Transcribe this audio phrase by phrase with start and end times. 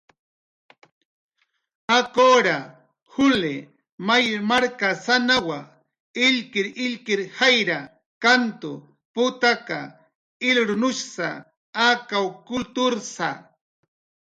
[1.97, 2.55] Akura,
[3.15, 3.57] Juli
[4.07, 5.59] may markasanawa,
[6.27, 7.79] illkirillkirir jayra,
[8.23, 8.71] kantu,
[9.13, 9.79] putaka,
[10.49, 11.29] ilrunushsa
[11.89, 13.29] akaw kultursa.